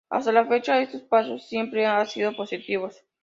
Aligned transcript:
Hasta 0.09 0.31
la 0.31 0.47
fecha 0.47 0.79
estos 0.81 1.03
pasos 1.03 1.47
siempre 1.47 1.85
han 1.85 2.07
sido 2.07 2.35
positivos. 2.35 3.05